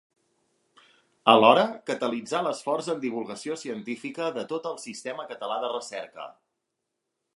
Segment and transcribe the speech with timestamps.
[1.33, 6.27] Alhora, catalitzar l'esforç en divulgació científica de tot el sistema català de recerca.